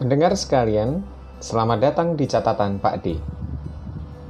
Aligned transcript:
Pendengar 0.00 0.32
sekalian, 0.32 1.04
selamat 1.44 1.92
datang 1.92 2.08
di 2.16 2.24
catatan 2.24 2.80
Pak 2.80 3.04
D. 3.04 3.20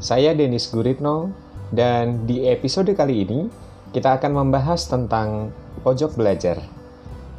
Saya 0.02 0.34
Denis 0.34 0.66
Guritno, 0.66 1.30
dan 1.70 2.26
di 2.26 2.42
episode 2.42 2.90
kali 2.90 3.22
ini 3.22 3.46
kita 3.94 4.18
akan 4.18 4.34
membahas 4.34 4.90
tentang 4.90 5.54
pojok 5.86 6.18
belajar. 6.18 6.58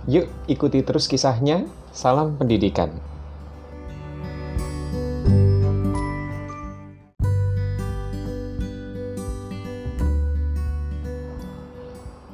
Yuk 0.07 0.31
ikuti 0.47 0.79
terus 0.79 1.11
kisahnya, 1.11 1.67
salam 1.91 2.39
pendidikan. 2.39 2.95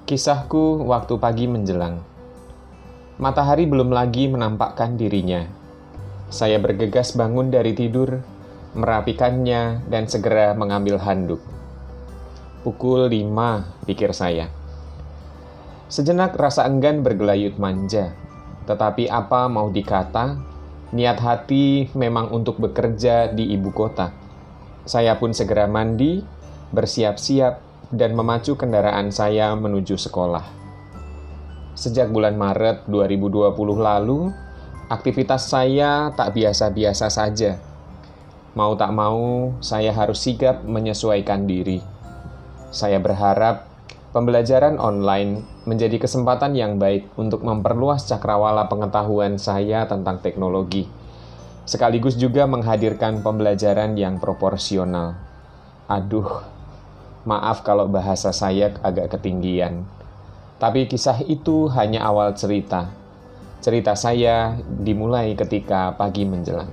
Kisahku 0.06 0.86
waktu 0.86 1.18
pagi 1.18 1.50
menjelang. 1.50 2.06
Matahari 3.18 3.66
belum 3.66 3.90
lagi 3.90 4.30
menampakkan 4.30 4.94
dirinya. 4.94 5.57
Saya 6.28 6.60
bergegas 6.60 7.16
bangun 7.16 7.48
dari 7.48 7.72
tidur, 7.72 8.20
merapikannya, 8.76 9.88
dan 9.88 10.12
segera 10.12 10.52
mengambil 10.52 11.00
handuk. 11.00 11.40
Pukul 12.68 13.08
lima, 13.08 13.64
pikir 13.88 14.12
saya. 14.12 14.52
Sejenak 15.88 16.36
rasa 16.36 16.68
enggan 16.68 17.00
bergelayut 17.00 17.56
manja, 17.56 18.12
tetapi 18.68 19.08
apa 19.08 19.48
mau 19.48 19.72
dikata, 19.72 20.36
niat 20.92 21.16
hati 21.24 21.88
memang 21.96 22.28
untuk 22.36 22.60
bekerja 22.60 23.32
di 23.32 23.56
ibu 23.56 23.72
kota. 23.72 24.12
Saya 24.84 25.16
pun 25.16 25.32
segera 25.32 25.64
mandi, 25.64 26.20
bersiap-siap, 26.76 27.64
dan 27.96 28.20
memacu 28.20 28.60
kendaraan 28.60 29.16
saya 29.16 29.56
menuju 29.56 29.96
sekolah. 29.96 30.44
Sejak 31.72 32.12
bulan 32.12 32.36
Maret 32.36 32.84
2020 32.92 33.56
lalu, 33.80 34.36
aktivitas 34.88 35.48
saya 35.48 36.12
tak 36.16 36.36
biasa-biasa 36.36 37.08
saja. 37.12 37.60
Mau 38.58 38.74
tak 38.74 38.90
mau, 38.92 39.54
saya 39.62 39.94
harus 39.94 40.18
sigap 40.18 40.66
menyesuaikan 40.66 41.46
diri. 41.46 41.80
Saya 42.74 42.98
berharap 42.98 43.70
pembelajaran 44.12 44.82
online 44.82 45.46
menjadi 45.70 46.02
kesempatan 46.02 46.58
yang 46.58 46.82
baik 46.82 47.08
untuk 47.16 47.46
memperluas 47.46 48.10
cakrawala 48.10 48.66
pengetahuan 48.66 49.38
saya 49.38 49.86
tentang 49.86 50.20
teknologi, 50.26 50.90
sekaligus 51.70 52.18
juga 52.18 52.50
menghadirkan 52.50 53.22
pembelajaran 53.22 53.94
yang 53.94 54.18
proporsional. 54.18 55.16
Aduh, 55.86 56.58
Maaf 57.28 57.60
kalau 57.60 57.92
bahasa 57.92 58.32
saya 58.32 58.72
agak 58.80 59.20
ketinggian. 59.20 59.84
Tapi 60.64 60.88
kisah 60.88 61.20
itu 61.28 61.68
hanya 61.76 62.08
awal 62.08 62.32
cerita. 62.40 62.88
Cerita 63.58 63.98
saya 63.98 64.54
dimulai 64.62 65.34
ketika 65.34 65.98
pagi 65.98 66.24
menjelang. 66.24 66.70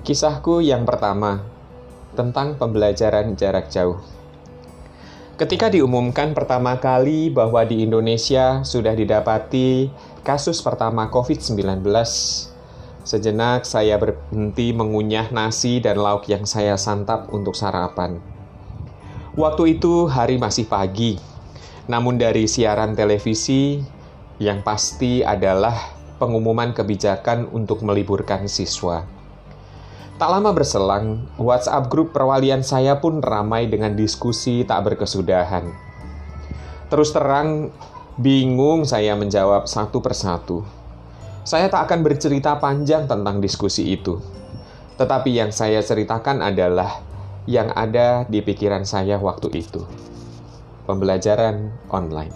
Kisahku 0.00 0.58
yang 0.58 0.82
pertama 0.82 1.44
tentang 2.18 2.58
pembelajaran 2.58 3.38
jarak 3.38 3.70
jauh. 3.70 4.02
Ketika 5.38 5.72
diumumkan 5.72 6.36
pertama 6.36 6.76
kali 6.76 7.30
bahwa 7.30 7.64
di 7.64 7.86
Indonesia 7.86 8.60
sudah 8.60 8.92
didapati 8.92 9.88
kasus 10.20 10.60
pertama 10.60 11.08
COVID-19, 11.08 11.80
sejenak 13.04 13.64
saya 13.64 13.96
berhenti 13.96 14.72
mengunyah 14.76 15.32
nasi 15.32 15.80
dan 15.80 16.00
lauk 16.00 16.28
yang 16.28 16.44
saya 16.44 16.76
santap 16.76 17.32
untuk 17.32 17.56
sarapan. 17.56 18.20
Waktu 19.38 19.78
itu 19.80 20.10
hari 20.10 20.36
masih 20.36 20.66
pagi, 20.66 21.16
namun 21.86 22.18
dari 22.18 22.50
siaran 22.50 22.92
televisi 22.98 23.80
yang 24.42 24.60
pasti 24.60 25.22
adalah 25.22 25.76
pengumuman 26.20 26.76
kebijakan 26.76 27.48
untuk 27.48 27.80
meliburkan 27.80 28.44
siswa. 28.50 29.08
Tak 30.20 30.28
lama 30.28 30.52
berselang, 30.52 31.32
WhatsApp 31.40 31.88
grup 31.88 32.12
perwalian 32.12 32.60
saya 32.60 33.00
pun 33.00 33.24
ramai 33.24 33.72
dengan 33.72 33.96
diskusi 33.96 34.68
tak 34.68 34.84
berkesudahan. 34.84 35.64
Terus 36.92 37.16
terang, 37.16 37.72
bingung 38.20 38.84
saya 38.84 39.16
menjawab 39.16 39.64
satu 39.64 40.04
persatu. 40.04 40.79
Saya 41.50 41.66
tak 41.66 41.90
akan 41.90 42.06
bercerita 42.06 42.54
panjang 42.62 43.10
tentang 43.10 43.42
diskusi 43.42 43.90
itu. 43.90 44.22
Tetapi 44.94 45.34
yang 45.34 45.50
saya 45.50 45.82
ceritakan 45.82 46.46
adalah 46.46 47.02
yang 47.42 47.74
ada 47.74 48.22
di 48.30 48.38
pikiran 48.38 48.86
saya 48.86 49.18
waktu 49.18 49.50
itu. 49.58 49.82
Pembelajaran 50.86 51.74
online. 51.90 52.30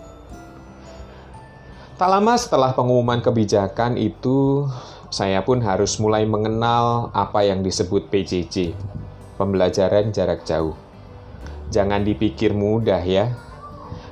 Tak 1.94 2.10
lama 2.10 2.34
setelah 2.34 2.75
pengumuman 2.75 3.22
kebijakan 3.22 3.94
itu, 4.02 4.66
saya 5.14 5.46
pun 5.46 5.62
harus 5.62 5.94
mulai 6.02 6.26
mengenal 6.26 7.14
apa 7.14 7.46
yang 7.46 7.62
disebut 7.62 8.10
PJJ, 8.10 8.75
pembelajaran 9.38 10.10
jarak 10.10 10.42
jauh. 10.42 10.75
Jangan 11.70 12.02
dipikir 12.02 12.50
mudah 12.50 12.98
ya. 13.06 13.31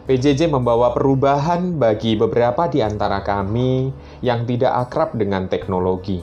PJJ 0.03 0.51
membawa 0.51 0.91
perubahan 0.91 1.79
bagi 1.79 2.19
beberapa 2.19 2.67
di 2.67 2.83
antara 2.83 3.23
kami 3.23 3.95
yang 4.19 4.43
tidak 4.43 4.89
akrab 4.89 5.15
dengan 5.15 5.47
teknologi. 5.47 6.19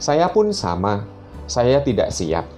Saya 0.00 0.32
pun 0.32 0.52
sama, 0.56 1.04
saya 1.44 1.84
tidak 1.84 2.08
siap. 2.12 2.48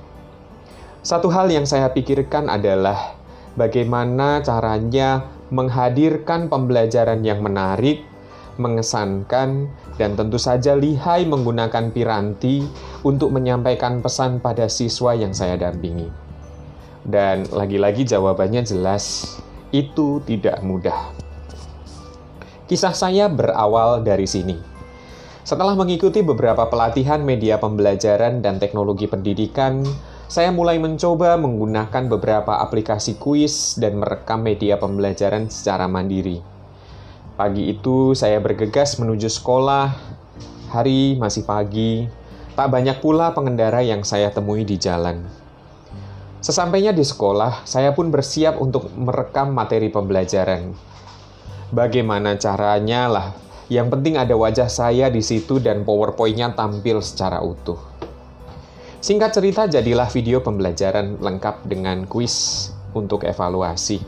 Satu 1.03 1.27
hal 1.31 1.51
yang 1.51 1.67
saya 1.67 1.91
pikirkan 1.91 2.47
adalah 2.47 3.19
bagaimana 3.59 4.39
caranya 4.43 5.27
menghadirkan 5.51 6.47
pembelajaran 6.47 7.23
yang 7.27 7.43
menarik 7.43 8.07
mengesankan, 8.59 9.71
dan 9.97 10.19
tentu 10.19 10.37
saja 10.37 10.75
lihai 10.75 11.25
menggunakan 11.25 11.95
piranti 11.95 12.67
untuk 13.07 13.31
menyampaikan 13.31 14.03
pesan 14.03 14.43
pada 14.43 14.67
siswa 14.67 15.15
yang 15.15 15.33
saya 15.33 15.55
dampingi. 15.57 16.11
Dan 17.07 17.47
lagi-lagi 17.55 18.05
jawabannya 18.05 18.67
jelas, 18.67 19.39
itu 19.71 20.21
tidak 20.25 20.61
mudah. 20.65 21.13
Kisah 22.69 22.93
saya 22.93 23.33
berawal 23.33 24.05
dari 24.05 24.29
sini. 24.29 24.57
Setelah 25.41 25.73
mengikuti 25.73 26.21
beberapa 26.21 26.69
pelatihan 26.69 27.25
media 27.25 27.57
pembelajaran 27.57 28.45
dan 28.45 28.61
teknologi 28.61 29.09
pendidikan, 29.09 29.81
saya 30.29 30.53
mulai 30.53 30.77
mencoba 30.77 31.41
menggunakan 31.41 32.05
beberapa 32.13 32.61
aplikasi 32.61 33.17
kuis 33.17 33.81
dan 33.81 33.97
merekam 33.97 34.45
media 34.45 34.77
pembelajaran 34.77 35.49
secara 35.49 35.89
mandiri. 35.89 36.45
Pagi 37.33 37.73
itu 37.73 38.13
saya 38.13 38.37
bergegas 38.45 39.01
menuju 39.01 39.33
sekolah. 39.33 39.97
Hari 40.69 41.17
masih 41.17 41.49
pagi. 41.49 42.05
Tak 42.53 42.69
banyak 42.69 43.01
pula 43.01 43.33
pengendara 43.33 43.81
yang 43.81 44.05
saya 44.05 44.29
temui 44.29 44.69
di 44.69 44.77
jalan. 44.77 45.38
Sesampainya 46.39 46.95
di 46.95 47.03
sekolah, 47.03 47.67
saya 47.67 47.91
pun 47.91 48.15
bersiap 48.15 48.63
untuk 48.63 48.95
merekam 48.95 49.51
materi 49.51 49.91
pembelajaran. 49.91 50.71
Bagaimana 51.75 52.39
caranya 52.39 53.11
lah, 53.11 53.29
yang 53.67 53.91
penting 53.91 54.17
ada 54.17 54.39
wajah 54.39 54.71
saya 54.71 55.11
di 55.11 55.21
situ 55.21 55.59
dan 55.59 55.83
PowerPoint-nya 55.83 56.55
tampil 56.55 57.03
secara 57.03 57.43
utuh. 57.43 57.77
Singkat 59.03 59.31
cerita, 59.35 59.63
jadilah 59.67 60.07
video 60.09 60.39
pembelajaran 60.39 61.19
lengkap 61.19 61.67
dengan 61.67 62.07
kuis 62.07 62.71
untuk 62.95 63.27
evaluasi. 63.27 63.99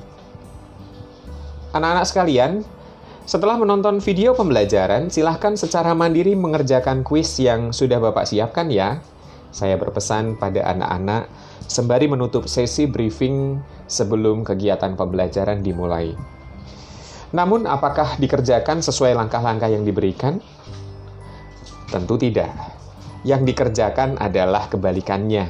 Anak-anak 1.70 2.06
sekalian, 2.08 2.52
setelah 3.28 3.54
menonton 3.54 4.02
video 4.02 4.34
pembelajaran, 4.34 5.06
silahkan 5.06 5.54
secara 5.54 5.94
mandiri 5.94 6.34
mengerjakan 6.34 7.06
kuis 7.06 7.38
yang 7.38 7.70
sudah 7.70 8.02
Bapak 8.02 8.26
siapkan 8.26 8.66
ya. 8.66 8.98
Saya 9.50 9.74
berpesan 9.76 10.38
pada 10.38 10.62
anak-anak 10.70 11.26
sembari 11.66 12.06
menutup 12.06 12.46
sesi 12.46 12.86
briefing 12.86 13.58
sebelum 13.90 14.46
kegiatan 14.46 14.94
pembelajaran 14.94 15.62
dimulai. 15.62 16.14
Namun, 17.30 17.66
apakah 17.66 18.18
dikerjakan 18.18 18.82
sesuai 18.82 19.14
langkah-langkah 19.14 19.70
yang 19.70 19.86
diberikan? 19.86 20.42
Tentu 21.90 22.18
tidak. 22.18 22.50
Yang 23.22 23.54
dikerjakan 23.54 24.18
adalah 24.18 24.66
kebalikannya. 24.66 25.46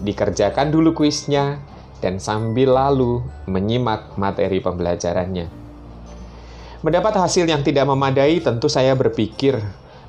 Dikerjakan 0.00 0.72
dulu 0.72 0.96
kuisnya, 0.96 1.60
dan 2.04 2.20
sambil 2.20 2.76
lalu 2.76 3.24
menyimak 3.48 4.16
materi 4.20 4.60
pembelajarannya. 4.60 5.48
Mendapat 6.84 7.16
hasil 7.16 7.48
yang 7.48 7.64
tidak 7.64 7.88
memadai, 7.88 8.44
tentu 8.44 8.68
saya 8.68 8.92
berpikir 8.92 9.56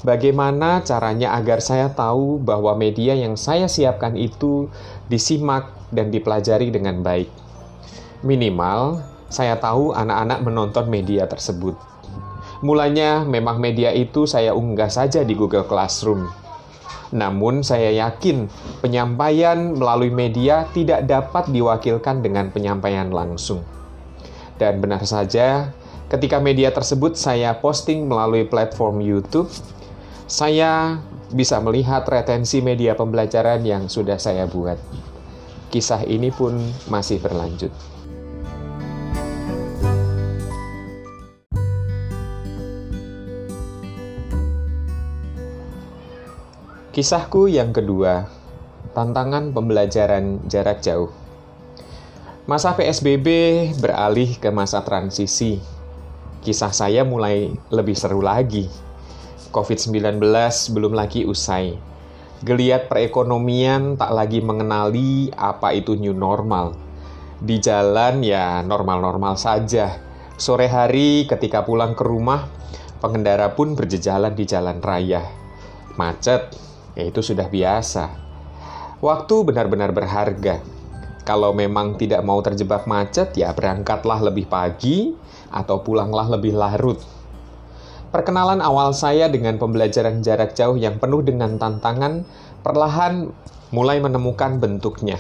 bagaimana 0.04 0.84
caranya 0.84 1.38
agar 1.38 1.64
saya 1.64 1.94
tahu 1.94 2.42
bahwa 2.42 2.76
media 2.76 3.16
yang 3.16 3.40
saya 3.40 3.70
siapkan 3.70 4.18
itu 4.20 4.68
disimak 5.08 5.72
dan 5.94 6.12
dipelajari 6.12 6.74
dengan 6.74 7.00
baik. 7.06 7.30
Minimal, 8.26 9.06
saya 9.30 9.56
tahu 9.62 9.94
anak-anak 9.94 10.40
menonton 10.42 10.86
media 10.90 11.30
tersebut. 11.30 11.78
Mulanya 12.66 13.22
memang 13.28 13.62
media 13.62 13.94
itu 13.94 14.26
saya 14.26 14.58
unggah 14.58 14.90
saja 14.90 15.22
di 15.22 15.38
Google 15.38 15.68
Classroom. 15.70 16.26
Namun, 17.14 17.62
saya 17.62 17.94
yakin 17.94 18.50
penyampaian 18.82 19.78
melalui 19.78 20.10
media 20.10 20.66
tidak 20.74 21.06
dapat 21.06 21.48
diwakilkan 21.54 22.26
dengan 22.26 22.50
penyampaian 22.50 23.14
langsung. 23.14 23.62
Dan 24.58 24.80
benar 24.82 25.04
saja, 25.06 25.76
ketika 26.08 26.40
media 26.40 26.72
tersebut 26.72 27.20
saya 27.20 27.54
posting 27.60 28.08
melalui 28.08 28.48
platform 28.48 29.04
YouTube, 29.04 29.52
saya 30.26 31.06
bisa 31.30 31.62
melihat 31.62 32.02
retensi 32.10 32.58
media 32.58 32.98
pembelajaran 32.98 33.62
yang 33.62 33.86
sudah 33.86 34.18
saya 34.18 34.50
buat. 34.50 34.82
Kisah 35.70 36.02
ini 36.10 36.34
pun 36.34 36.58
masih 36.90 37.22
berlanjut. 37.22 37.70
Kisahku 46.96 47.52
yang 47.52 47.76
kedua, 47.76 48.26
tantangan 48.96 49.52
pembelajaran 49.52 50.48
jarak 50.48 50.80
jauh. 50.80 51.12
Masa 52.48 52.72
PSBB 52.74 53.28
beralih 53.78 54.40
ke 54.40 54.48
masa 54.48 54.80
transisi. 54.82 55.60
Kisah 56.40 56.72
saya 56.72 57.04
mulai 57.04 57.52
lebih 57.68 58.00
seru 58.00 58.24
lagi. 58.24 58.72
COVID-19 59.56 60.20
belum 60.76 60.92
lagi 60.92 61.24
usai. 61.24 61.80
Geliat 62.44 62.92
perekonomian 62.92 63.96
tak 63.96 64.12
lagi 64.12 64.44
mengenali 64.44 65.32
apa 65.32 65.72
itu 65.72 65.96
new 65.96 66.12
normal. 66.12 66.76
Di 67.40 67.64
jalan 67.64 68.20
ya 68.20 68.60
normal-normal 68.68 69.40
saja. 69.40 69.96
Sore 70.36 70.68
hari 70.68 71.24
ketika 71.32 71.64
pulang 71.64 71.96
ke 71.96 72.04
rumah, 72.04 72.52
pengendara 73.00 73.56
pun 73.56 73.80
berjejalan 73.80 74.36
di 74.36 74.44
jalan 74.44 74.84
raya. 74.84 75.24
Macet, 75.96 76.52
ya 76.92 77.08
itu 77.08 77.24
sudah 77.24 77.48
biasa. 77.48 78.12
Waktu 79.00 79.36
benar-benar 79.48 79.96
berharga. 79.96 80.60
Kalau 81.24 81.56
memang 81.56 81.96
tidak 81.96 82.20
mau 82.28 82.44
terjebak 82.44 82.84
macet, 82.84 83.32
ya 83.40 83.56
berangkatlah 83.56 84.20
lebih 84.20 84.52
pagi 84.52 85.16
atau 85.48 85.80
pulanglah 85.80 86.28
lebih 86.36 86.54
larut. 86.54 87.00
Perkenalan 88.16 88.64
awal 88.64 88.96
saya 88.96 89.28
dengan 89.28 89.60
pembelajaran 89.60 90.24
jarak 90.24 90.56
jauh 90.56 90.80
yang 90.80 91.04
penuh 91.04 91.20
dengan 91.20 91.60
tantangan 91.60 92.24
perlahan 92.64 93.28
mulai 93.76 94.00
menemukan 94.00 94.56
bentuknya. 94.56 95.20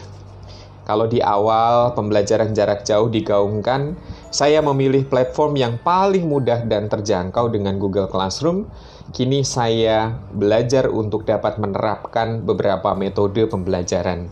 Kalau 0.87 1.03
di 1.03 1.19
awal 1.19 1.91
pembelajaran 1.91 2.55
jarak 2.55 2.87
jauh 2.87 3.11
digaungkan, 3.11 3.99
saya 4.31 4.63
memilih 4.63 5.11
platform 5.11 5.59
yang 5.59 5.75
paling 5.83 6.23
mudah 6.23 6.63
dan 6.71 6.87
terjangkau 6.87 7.51
dengan 7.51 7.75
Google 7.83 8.07
Classroom 8.07 8.63
kini 9.11 9.43
saya 9.43 10.15
belajar 10.31 10.87
untuk 10.87 11.27
dapat 11.27 11.59
menerapkan 11.59 12.47
beberapa 12.47 12.95
metode 12.95 13.43
pembelajaran 13.43 14.31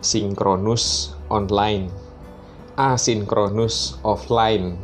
sinkronus 0.00 1.12
online, 1.28 1.92
asinkronus 2.72 4.00
offline, 4.00 4.80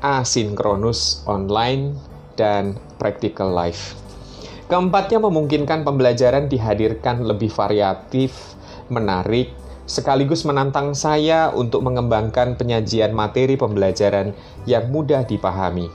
asinkronus 0.00 1.20
online, 1.28 2.08
dan 2.40 2.80
practical 2.96 3.52
life. 3.52 3.92
Keempatnya 4.72 5.20
memungkinkan 5.20 5.84
pembelajaran 5.84 6.48
dihadirkan 6.48 7.26
lebih 7.28 7.52
variatif, 7.52 8.56
menarik, 8.88 9.52
sekaligus 9.84 10.46
menantang 10.46 10.94
saya 10.94 11.50
untuk 11.50 11.82
mengembangkan 11.82 12.54
penyajian 12.54 13.10
materi 13.10 13.58
pembelajaran 13.58 14.32
yang 14.64 14.86
mudah 14.88 15.26
dipahami. 15.26 15.90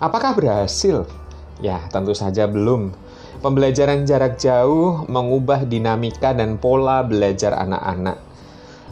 Apakah 0.00 0.34
berhasil? 0.34 1.06
Ya, 1.60 1.84
tentu 1.92 2.16
saja 2.16 2.48
belum. 2.48 2.90
Pembelajaran 3.44 4.08
jarak 4.08 4.40
jauh 4.40 5.04
mengubah 5.06 5.68
dinamika 5.68 6.32
dan 6.32 6.56
pola 6.56 7.04
belajar 7.04 7.54
anak-anak. 7.54 8.31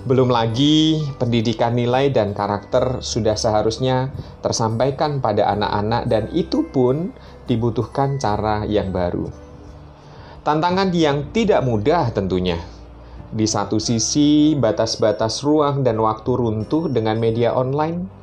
Belum 0.01 0.33
lagi 0.33 0.97
pendidikan 1.21 1.77
nilai 1.77 2.09
dan 2.09 2.33
karakter 2.33 3.05
sudah 3.05 3.37
seharusnya 3.37 4.09
tersampaikan 4.41 5.21
pada 5.21 5.53
anak-anak 5.53 6.09
dan 6.09 6.25
itu 6.33 6.65
pun 6.73 7.13
dibutuhkan 7.45 8.17
cara 8.17 8.65
yang 8.65 8.89
baru. 8.97 9.29
Tantangan 10.41 10.89
yang 10.97 11.29
tidak 11.37 11.61
mudah 11.61 12.09
tentunya. 12.17 12.57
Di 13.31 13.45
satu 13.45 13.77
sisi, 13.77 14.57
batas-batas 14.57 15.45
ruang 15.45 15.85
dan 15.85 16.01
waktu 16.01 16.33
runtuh 16.33 16.89
dengan 16.89 17.21
media 17.21 17.53
online 17.53 18.21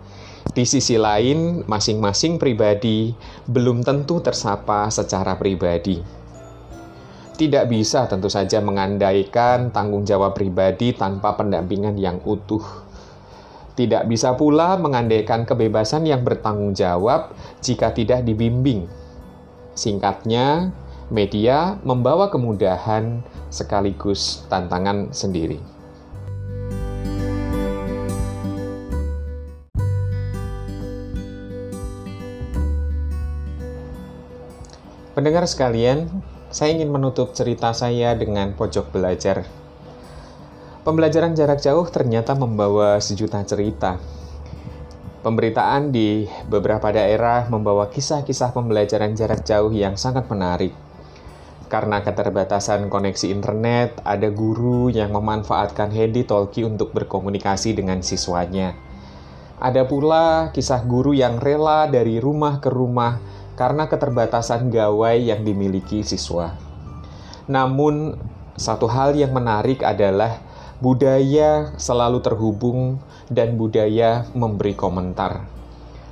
di 0.57 0.65
sisi 0.65 0.97
lain, 0.97 1.61
masing-masing 1.69 2.41
pribadi 2.41 3.13
belum 3.45 3.85
tentu 3.85 4.17
tersapa 4.25 4.89
secara 4.89 5.37
pribadi. 5.37 6.16
Tidak 7.37 7.69
bisa 7.69 8.09
tentu 8.09 8.33
saja 8.33 8.57
mengandaikan 8.65 9.69
tanggung 9.69 10.01
jawab 10.01 10.33
pribadi 10.33 10.97
tanpa 10.97 11.37
pendampingan 11.37 11.93
yang 11.93 12.17
utuh. 12.25 12.65
Tidak 13.77 14.09
bisa 14.09 14.33
pula 14.33 14.73
mengandaikan 14.81 15.45
kebebasan 15.45 16.09
yang 16.09 16.25
bertanggung 16.25 16.73
jawab 16.73 17.37
jika 17.61 17.93
tidak 17.93 18.25
dibimbing. 18.25 18.89
Singkatnya, 19.77 20.73
media 21.13 21.77
membawa 21.85 22.33
kemudahan 22.33 23.21
sekaligus 23.53 24.41
tantangan 24.49 25.13
sendiri. 25.13 25.61
Pendengar 35.13 35.45
sekalian, 35.45 36.09
saya 36.47 36.71
ingin 36.79 36.87
menutup 36.87 37.35
cerita 37.35 37.75
saya 37.75 38.15
dengan 38.15 38.55
pojok 38.55 38.95
belajar. 38.95 39.43
Pembelajaran 40.87 41.35
jarak 41.35 41.59
jauh 41.59 41.83
ternyata 41.91 42.31
membawa 42.31 43.03
sejuta 43.03 43.43
cerita. 43.43 43.99
Pemberitaan 45.19 45.91
di 45.91 46.23
beberapa 46.47 46.87
daerah 46.87 47.51
membawa 47.51 47.91
kisah-kisah 47.91 48.55
pembelajaran 48.55 49.11
jarak 49.11 49.43
jauh 49.43 49.75
yang 49.75 49.99
sangat 49.99 50.23
menarik. 50.31 50.71
Karena 51.67 51.99
keterbatasan 51.99 52.87
koneksi 52.87 53.27
internet, 53.27 53.99
ada 54.07 54.31
guru 54.31 54.87
yang 54.87 55.11
memanfaatkan 55.11 55.91
Handy 55.91 56.23
Talkie 56.23 56.63
untuk 56.63 56.95
berkomunikasi 56.95 57.75
dengan 57.75 57.99
siswanya. 57.99 58.71
Ada 59.59 59.83
pula 59.83 60.55
kisah 60.55 60.79
guru 60.87 61.11
yang 61.11 61.43
rela 61.43 61.91
dari 61.91 62.23
rumah 62.23 62.63
ke 62.63 62.71
rumah 62.71 63.19
karena 63.57 63.89
keterbatasan 63.89 64.69
gawai 64.69 65.17
yang 65.17 65.41
dimiliki 65.41 66.05
siswa. 66.05 66.53
Namun, 67.49 68.13
satu 68.53 68.85
hal 68.85 69.17
yang 69.17 69.33
menarik 69.33 69.81
adalah 69.81 70.39
budaya 70.77 71.73
selalu 71.81 72.21
terhubung 72.21 73.01
dan 73.33 73.57
budaya 73.57 74.29
memberi 74.37 74.77
komentar. 74.77 75.49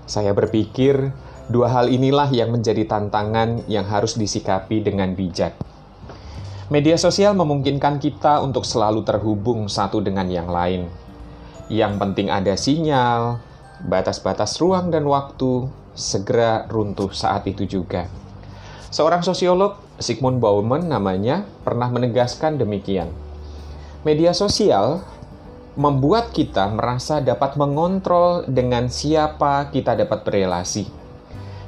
Saya 0.10 0.34
berpikir 0.34 1.14
dua 1.46 1.70
hal 1.70 1.94
inilah 1.94 2.34
yang 2.34 2.50
menjadi 2.50 2.90
tantangan 2.90 3.62
yang 3.70 3.86
harus 3.86 4.18
disikapi 4.18 4.82
dengan 4.82 5.14
bijak. 5.14 5.54
Media 6.74 6.98
sosial 6.98 7.38
memungkinkan 7.38 8.02
kita 8.02 8.42
untuk 8.42 8.66
selalu 8.66 9.06
terhubung 9.06 9.70
satu 9.70 10.02
dengan 10.02 10.25
yang 10.25 10.50
lain. 10.50 10.90
Yang 11.70 11.94
penting 12.02 12.34
ada 12.34 12.58
sinyal, 12.58 13.38
batas-batas 13.86 14.58
ruang 14.58 14.90
dan 14.90 15.06
waktu, 15.06 15.70
segera 15.96 16.68
runtuh 16.68 17.10
saat 17.16 17.48
itu 17.48 17.64
juga. 17.66 18.06
Seorang 18.92 19.24
sosiolog, 19.24 19.80
Sigmund 20.00 20.44
Bauman 20.44 20.88
namanya, 20.88 21.48
pernah 21.64 21.88
menegaskan 21.90 22.60
demikian. 22.60 23.10
Media 24.06 24.36
sosial 24.36 25.02
membuat 25.75 26.32
kita 26.32 26.72
merasa 26.72 27.20
dapat 27.20 27.60
mengontrol 27.60 28.48
dengan 28.48 28.88
siapa 28.88 29.68
kita 29.74 30.00
dapat 30.00 30.24
berelasi. 30.24 30.88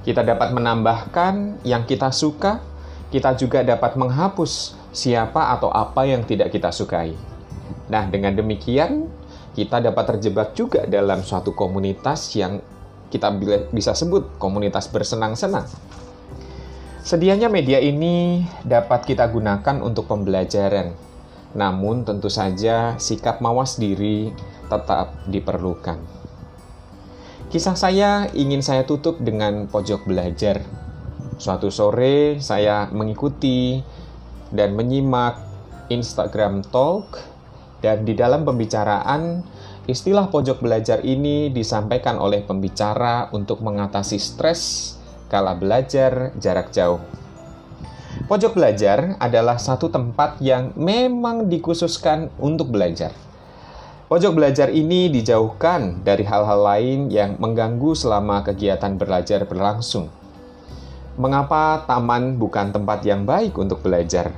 Kita 0.07 0.24
dapat 0.24 0.55
menambahkan 0.55 1.67
yang 1.67 1.84
kita 1.84 2.15
suka, 2.15 2.63
kita 3.12 3.36
juga 3.36 3.67
dapat 3.67 4.00
menghapus 4.00 4.79
siapa 4.96 5.51
atau 5.51 5.67
apa 5.67 6.07
yang 6.07 6.24
tidak 6.24 6.55
kita 6.55 6.72
sukai. 6.72 7.12
Nah, 7.91 8.07
dengan 8.07 8.31
demikian, 8.31 9.12
kita 9.51 9.84
dapat 9.84 10.15
terjebak 10.15 10.55
juga 10.55 10.88
dalam 10.88 11.19
suatu 11.25 11.51
komunitas 11.51 12.31
yang 12.39 12.63
kita 13.07 13.31
bisa 13.71 13.95
sebut 13.95 14.35
komunitas 14.39 14.91
bersenang-senang. 14.91 15.67
Sedianya 17.07 17.47
media 17.47 17.79
ini 17.79 18.43
dapat 18.67 19.07
kita 19.07 19.31
gunakan 19.31 19.79
untuk 19.79 20.11
pembelajaran, 20.11 20.91
namun 21.55 22.03
tentu 22.03 22.27
saja 22.27 22.99
sikap 22.99 23.39
mawas 23.39 23.79
diri 23.79 24.35
tetap 24.67 25.15
diperlukan. 25.23 26.03
Kisah 27.47 27.79
saya 27.79 28.27
ingin 28.35 28.59
saya 28.59 28.83
tutup 28.83 29.23
dengan 29.23 29.71
pojok 29.71 30.03
belajar. 30.03 30.59
Suatu 31.39 31.71
sore 31.71 32.43
saya 32.43 32.91
mengikuti 32.91 33.79
dan 34.51 34.75
menyimak 34.75 35.39
Instagram 35.87 36.67
Talk 36.67 37.23
dan 37.79 38.03
di 38.03 38.19
dalam 38.19 38.43
pembicaraan 38.43 39.47
Istilah 39.88 40.27
pojok 40.27 40.60
belajar 40.60 41.00
ini 41.08 41.48
disampaikan 41.48 42.20
oleh 42.20 42.44
pembicara 42.44 43.32
untuk 43.32 43.63
mengatasi 43.63 44.20
stres 44.20 44.94
kala 45.32 45.56
belajar 45.56 46.36
jarak 46.36 46.75
jauh. 46.75 47.00
Pojok 48.27 48.60
belajar 48.60 49.15
adalah 49.15 49.56
satu 49.56 49.88
tempat 49.88 50.44
yang 50.44 50.75
memang 50.75 51.48
dikhususkan 51.48 52.27
untuk 52.36 52.67
belajar. 52.67 53.15
Pojok 54.12 54.36
belajar 54.36 54.67
ini 54.75 55.08
dijauhkan 55.08 56.03
dari 56.03 56.27
hal-hal 56.27 56.67
lain 56.67 57.08
yang 57.08 57.39
mengganggu 57.39 57.96
selama 57.96 58.44
kegiatan 58.44 59.00
belajar 59.00 59.48
berlangsung. 59.48 60.12
Mengapa 61.15 61.88
taman 61.88 62.36
bukan 62.36 62.75
tempat 62.75 63.08
yang 63.08 63.24
baik 63.24 63.56
untuk 63.56 63.79
belajar? 63.79 64.36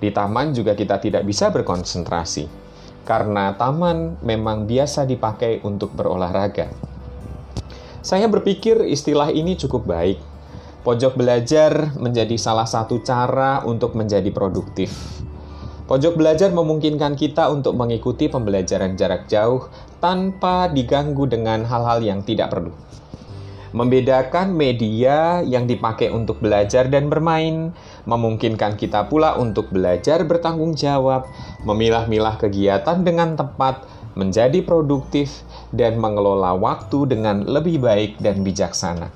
Di 0.00 0.08
taman 0.08 0.56
juga 0.56 0.72
kita 0.72 0.96
tidak 0.96 1.28
bisa 1.28 1.52
berkonsentrasi, 1.52 2.61
karena 3.02 3.54
taman 3.58 4.18
memang 4.22 4.66
biasa 4.66 5.06
dipakai 5.06 5.62
untuk 5.66 5.94
berolahraga. 5.94 6.70
Saya 8.02 8.26
berpikir 8.26 8.82
istilah 8.86 9.30
ini 9.30 9.54
cukup 9.54 9.86
baik 9.86 10.18
Pojok 10.82 11.14
belajar 11.14 11.94
menjadi 11.94 12.34
salah 12.34 12.66
satu 12.66 13.06
cara 13.06 13.62
untuk 13.62 13.94
menjadi 13.94 14.26
produktif. 14.34 14.90
Pojok 15.86 16.18
belajar 16.18 16.50
memungkinkan 16.50 17.14
kita 17.14 17.54
untuk 17.54 17.78
mengikuti 17.78 18.26
pembelajaran 18.26 18.98
jarak 18.98 19.30
jauh 19.30 19.70
tanpa 20.02 20.66
diganggu 20.66 21.30
dengan 21.30 21.62
hal-hal 21.62 22.02
yang 22.02 22.26
tidak 22.26 22.50
perlu. 22.50 22.74
Membedakan 23.70 24.58
media 24.58 25.38
yang 25.46 25.70
dipakai 25.70 26.10
untuk 26.10 26.42
belajar 26.42 26.90
dan 26.90 27.06
bermain, 27.06 27.70
memungkinkan 28.04 28.74
kita 28.74 29.06
pula 29.06 29.38
untuk 29.38 29.70
belajar 29.70 30.26
bertanggung 30.26 30.74
jawab, 30.74 31.30
memilah-milah 31.62 32.38
kegiatan 32.38 33.02
dengan 33.02 33.38
tepat, 33.38 33.86
menjadi 34.18 34.60
produktif, 34.66 35.46
dan 35.72 35.96
mengelola 35.96 36.52
waktu 36.58 37.16
dengan 37.16 37.48
lebih 37.48 37.80
baik 37.80 38.20
dan 38.20 38.44
bijaksana. 38.44 39.08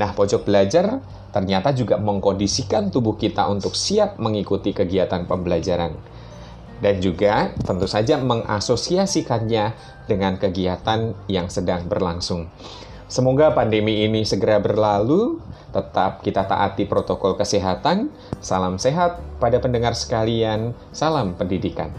Nah, 0.00 0.10
pojok 0.16 0.48
belajar 0.48 1.04
ternyata 1.32 1.72
juga 1.72 1.96
mengkondisikan 1.96 2.92
tubuh 2.92 3.16
kita 3.16 3.48
untuk 3.48 3.72
siap 3.76 4.20
mengikuti 4.20 4.72
kegiatan 4.72 5.24
pembelajaran. 5.24 5.96
Dan 6.82 6.98
juga 6.98 7.54
tentu 7.62 7.86
saja 7.86 8.18
mengasosiasikannya 8.18 9.64
dengan 10.10 10.34
kegiatan 10.34 11.14
yang 11.30 11.46
sedang 11.46 11.86
berlangsung. 11.86 12.50
Semoga 13.12 13.52
pandemi 13.52 14.08
ini 14.08 14.24
segera 14.24 14.56
berlalu, 14.56 15.36
tetap 15.68 16.24
kita 16.24 16.48
taati 16.48 16.88
protokol 16.88 17.36
kesehatan. 17.36 18.08
Salam 18.40 18.80
sehat 18.80 19.20
pada 19.36 19.60
pendengar 19.60 19.92
sekalian, 19.92 20.72
salam 20.96 21.36
pendidikan. 21.36 21.92